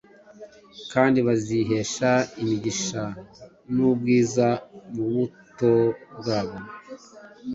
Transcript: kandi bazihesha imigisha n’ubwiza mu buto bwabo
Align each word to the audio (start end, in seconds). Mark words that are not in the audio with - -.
kandi 0.91 1.17
bazihesha 1.27 2.09
imigisha 2.41 3.03
n’ubwiza 3.73 4.47
mu 4.93 5.05
buto 5.13 5.73
bwabo 6.17 6.57